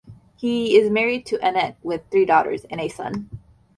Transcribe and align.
He 0.35 0.77
is 0.77 0.89
married 0.89 1.27
to 1.27 1.39
Annette 1.47 1.77
with 1.83 2.01
three 2.09 2.25
daughters 2.25 2.65
and 2.71 2.81
a 2.81 2.87
son. 2.87 3.29